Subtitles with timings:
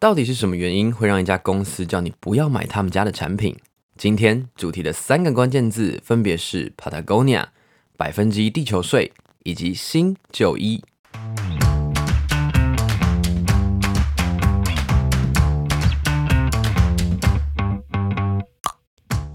[0.00, 3.56] 到底是什么原因会让一家公司叫你不要买他们家的产品？
[3.96, 7.46] 今天主题的三个关键字分别是 Patagonia、
[7.96, 10.80] 百分之一地球税以及新旧衣。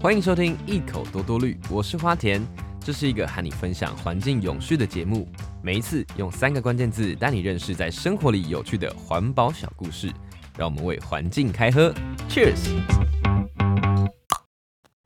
[0.00, 2.42] 欢迎收听一口多多绿，我是花田，
[2.80, 5.28] 这是一个和你分享环境永续的节目。
[5.62, 10.10] 每一次用三个关键字带你认识在生活里有趣的环保小故事，
[10.56, 11.92] 让我们为环境开喝
[12.28, 12.68] ，Cheers！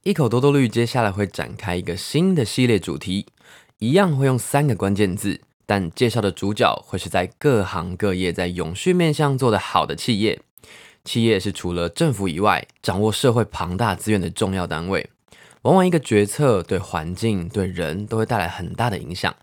[0.03, 3.27] 一口多多绿接下来会展开一个新的系列主题，
[3.79, 10.39] 一样会用三个关键字，但介绍的主角会是在各行各业在永续面向做得好的企业。
[11.05, 15.09] 企业是除了政府以外，掌握社会庞大资源的重要单位。
[15.63, 19.35] 往往一个决策对环境、对人都会带来很大的影响。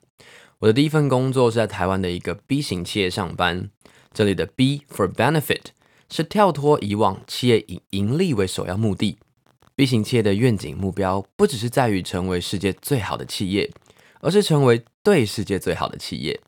[0.60, 3.70] 我的第一份工作是在台湾的一个 B 型企业上班。
[4.14, 5.62] 这里的 B for benefit
[6.10, 9.18] 是跳脱以往企业以盈利为首要目的。
[9.76, 13.70] B 型企业的愿景目标不只是在于成为世界最好的企业，
[14.22, 16.40] 而是成为对世界最好的企业，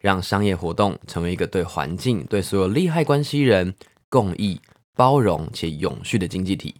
[0.00, 3.74] 让商业活动成为一个对环境、对所有利害关系人
[4.10, 4.60] 共益、
[4.94, 6.74] 包容且永续的经济体。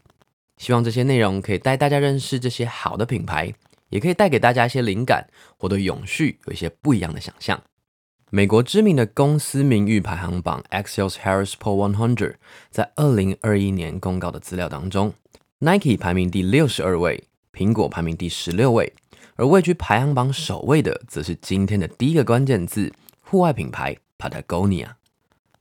[0.58, 3.52] 希望这些内容可以带大家认识这些好的品牌，
[3.88, 5.26] 也可以带给大家一些灵感，
[5.56, 7.60] 或对永续有一些不一样的想象。
[8.34, 12.34] 美国知名的公司名誉排行榜 Axios Harris Poll 100
[12.68, 15.14] 在二零二一年公告的资料当中
[15.60, 18.92] ，Nike 排名第六十二位，苹果排名第十六位，
[19.36, 24.94] 而位居排行榜首位的，则是今天的第一个关键字——户外品牌 Patagonia。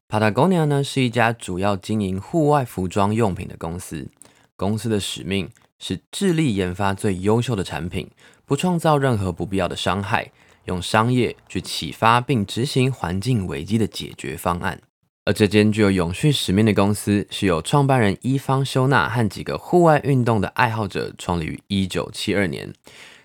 [0.09, 4.07] Patagonia 呢，是一家主要经营户外服装用品的公司。
[4.55, 8.09] 公司的使命是致力研发最优秀的产品，
[8.47, 10.31] 不创造任何不必要的伤害，
[10.65, 14.79] 用商业去启发并执行环境危机的解决方案。
[15.25, 22.73] 而这间具有永续使命的公司，是由创办人伊方修纳和几个户外运动的爱好者创立于一九七二年，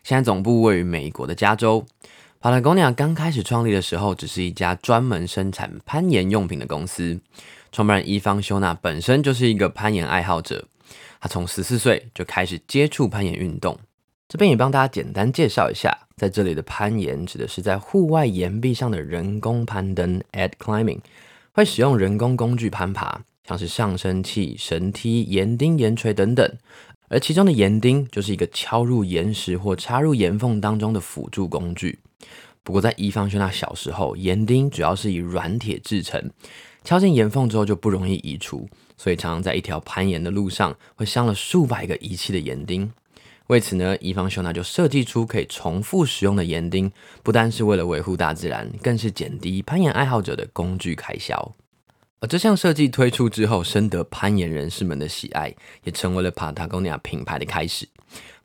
[0.05, 1.85] 现在总部位于美国的加州。
[2.41, 7.21] Patagonia 刚开始创立的时候，只是一家专门生产攀岩用品的公司。
[7.73, 10.69] 创办人伊方修纳本身就是一个攀岩爱好者。
[11.21, 13.77] 他从十四岁就开始接触攀岩运动，
[14.29, 20.99] 这边也帮大家简单介绍一下，在这里的攀岩指的是在户外岩壁上的人工攀登 （ad climbing），
[21.53, 26.53] 会使用人工工具攀爬，像是上升器、绳梯、岩钉、岩锤等等，
[27.09, 32.01] 而其中的岩钉就是一个敲入岩石或插入岩缝当中的辅助工具。
[32.65, 36.31] 不过在伊方修纳小时候，岩钉主要是以软铁制成。
[36.85, 42.91] 敲进岩缝之后就不容易移除，所以常常在一条攀岩的路上会镶了数百个遗弃的岩钉。
[43.49, 46.93] 为此呢，伊方修纳就设计出可以重复使用的岩钉，
[47.23, 51.55] 不单是为了维护大自然，更是减低攀岩爱好者的工具开销。
[52.21, 55.55] 而这项设计推出之后，深得攀岩人士们的喜爱，
[55.85, 57.89] 也成为了 Patagonia 品牌的开始。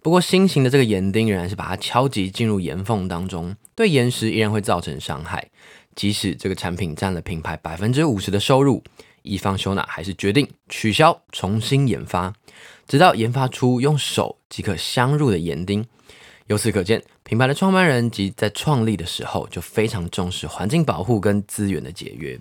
[0.02, 5.50] 不过，新型的这个岩钉仍然是把它敲击进入岩缝当中，对岩石依然会造成伤害。
[5.96, 8.82] 即使这个产品占了品牌百分之五十的收入，
[9.24, 12.34] 伊方修纳还是决定取消，重新研发，
[12.88, 15.84] 直到研发出用手即可镶入的岩钉。
[16.48, 22.38] 由此可见，品牌的创办人及在创立的时候就非常重视环境保护跟资源的节约，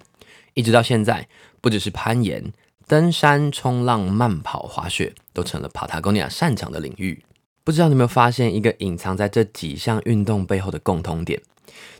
[0.55, 1.29] 一直到现在，
[1.61, 2.53] 不只是攀岩、
[2.89, 7.25] 登山、冲浪、慢跑、滑雪，都成了 Patagonia 擅长的领域。
[7.63, 11.41] 不知道你有没有发现一个隐藏在这几项运动背后的共通点？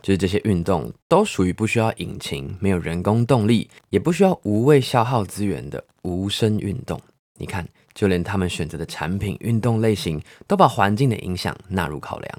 [0.01, 7.01] 就是这些运动都属于不需要引擎、没有人工动力，也不需要无谓消耗资源的无声运动。
[7.39, 12.39] 你看，就连他们选择的产品、运动类型，都把环境的影响纳入考量。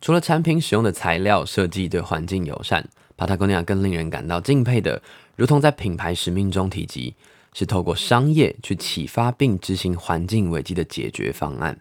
[0.00, 2.86] 除了产品使用的材料设计对环境友善
[3.16, 5.00] ，Patagonia 更令人感到敬佩的，
[5.36, 7.14] 如同在品牌使命中提及，
[7.54, 11.78] 是透过商业去启发并执行环境危机的解决方案。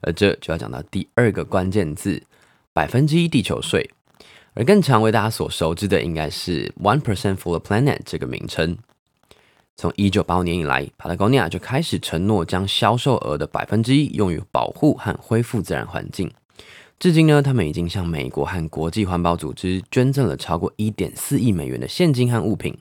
[0.00, 2.22] 而这就要讲到第二个关键字：
[2.72, 3.90] 百分之一地球税。
[4.58, 8.78] 而更常为大家所熟知的，应该是 One Percent for the Planet 这个名称。
[9.76, 16.30] 从一九八五年以来，Patagonia 就开始承诺将销售额的百分之一用于保护和恢复自然环境。
[16.98, 22.74] 至今呢，他们已经向美国和国际环保组织捐赠了超过一点四亿美元的现金和物品。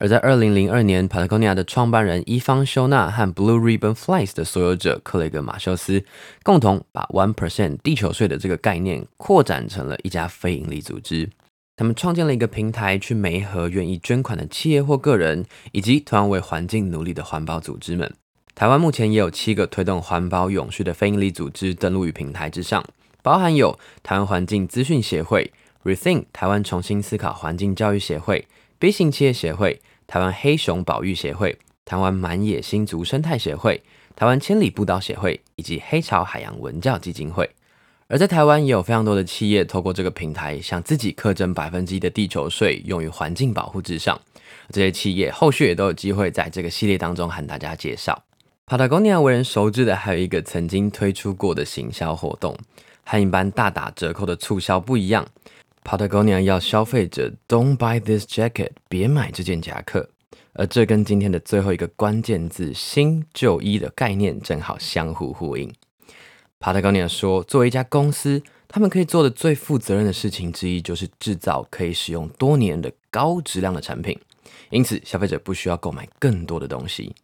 [0.00, 6.04] 而在二零零二年，Patagonia 的创办人伊方修纳和 Blue Ribbon Flights 的所有者克雷格马修斯
[6.44, 11.28] 共同把 One Percent 地球税的这个概念扩展成了一家非营利组织。
[11.76, 18.12] 他们创建了一个平台，去媒合愿意捐款的企业或个人，以及同样为环境努力的环保组织们。
[18.54, 22.84] 台湾目前也有七个推动环保永续的非营利组织登录于平台之上，
[23.20, 25.52] 包含有台湾环境资讯协会、
[25.82, 28.46] Rethink 台湾重新思考环境教育协会、
[28.78, 29.80] B 型企业协会。
[30.08, 33.82] 台湾黑熊保育协会、台湾满野新竹生态协会、
[34.16, 37.48] 台湾千里步道协会以及黑潮海洋文教基金会。
[38.06, 44.18] 而在台湾也有非常多的企业透过这个平台，向自己课征百分之一的地球税，用于环境保护之上。
[44.70, 48.18] 这些企业后续也都有机会在这个系列当中和大家介绍。
[48.66, 52.56] Patagonia 为人熟知的还有一个曾经推出过的行销活动，
[53.04, 55.28] 和一般大打折扣的促销不一样。
[55.88, 60.10] Patagonia 要消费者 Don't buy this jacket，别买这件夹克。
[60.52, 65.72] 而这跟今天的最后一个关键字“新旧衣”的概念正好相互呼应。
[66.60, 74.18] Patagonia 说，作为一家公司，他们可以做的最负责任的事情之一，就是制造可以使用多年的高质量的产品。
[74.68, 77.14] 因此，消费者不需要购买更多的东西。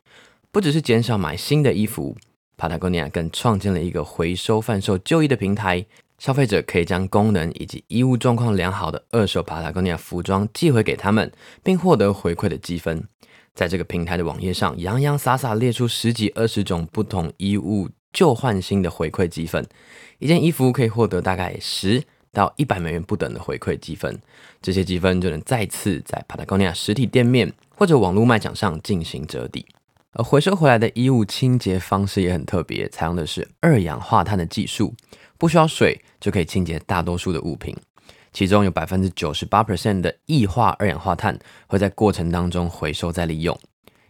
[0.50, 2.16] 不只是减少买新的衣服
[2.56, 5.84] ，Patagonia 更创建了一个回收贩售旧衣的平台。
[6.25, 11.31] 消费者可以将功能以及衣物状况良好的二手 Patagonia 服装寄回给他们，
[11.62, 13.06] 并获得回馈的积分。
[13.55, 17.91] 在这个平台的网页上，洋洋洒洒列出十几二十种不同衣物。
[18.11, 19.67] 旧换新的回馈积分，
[20.19, 24.19] 一件衣服可以获得大概十到一百美元不等的回馈积分，
[24.62, 29.67] 这些积分就能再次在 Patagonia 实体店面或者网络卖场上进行折抵。
[30.12, 34.94] 而回收回来的衣物清洁方式也很特别，采用的是二氧化碳的技术，
[35.38, 37.76] 不需要水就可以清洁大多数的物品，
[38.32, 43.58] 其中有百分之九十八 percent 的异化二氧化碳会在过程当中回收再利用。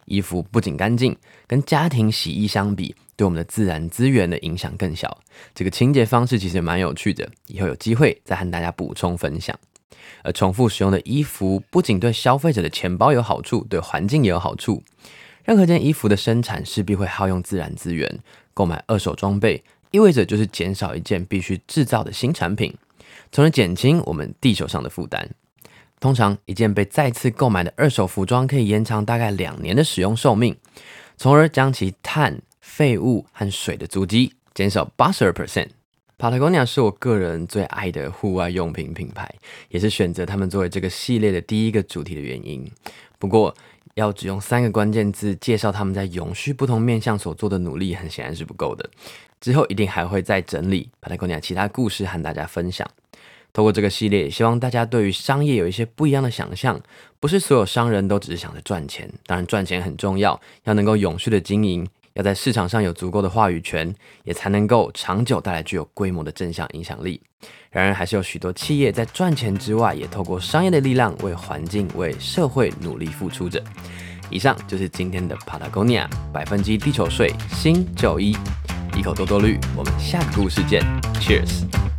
[0.06, 1.16] 衣服不仅干净，
[1.46, 5.18] 跟家庭洗衣相比，对我们的自然资源的影响更小。
[5.54, 9.58] 这个清洁方式其实也蛮有趣的，以后有机会再和大家补充分享。
[10.22, 14.82] 而重复使用的衣服不仅对消费者的钱包有好处，对环境也有好处。
[15.42, 18.18] 任何件衣服的生产势必会耗用自然资源，
[18.52, 22.74] 购买二手装备意味着就是减少一件必须制造的新产品，
[23.30, 25.30] 从而减轻我们地球上的负担。
[26.00, 30.56] 通常，一件被再次购买的二手服装可以延长大概两年的使用寿命，
[31.16, 35.68] 从而将其碳、废物和水的足迹减少八十二 percent。
[36.18, 39.32] Patagonia 是我个人最爱的户外用品品牌，
[39.68, 42.68] 也是选择他们作为这个系列的第一个主题的原因。
[43.20, 43.54] 不过，
[43.94, 48.88] 要只用三个关键字介绍他们在永续不同面向所做的努力，很显然是不够的。
[49.40, 52.88] 之后一定还会再整理把它讲其他故事和大家分享。
[53.52, 56.80] 透过这个系列，希望大家对于商业有一些不一样的想象。
[57.20, 67.20] 不是所有商人都只是想着赚钱，当然赚钱很重要，要能够永续的经营，要在市场上有足够的话语权，也才能够长久带来具有规模的正向影响力。
[67.70, 73.62] 然而，还是有许多企业在赚钱之外，也透过商业的力量为环境、为社会努力付出着。
[74.30, 78.36] 以上就是今天的 Patagonia 百分之一地球税新旧一，
[78.96, 79.58] 一口多多绿。
[79.76, 80.82] 我们下个故事见
[81.20, 81.93] ，Cheers。